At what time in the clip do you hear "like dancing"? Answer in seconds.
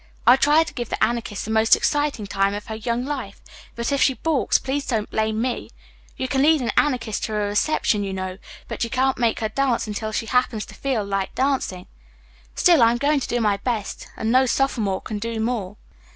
11.05-11.85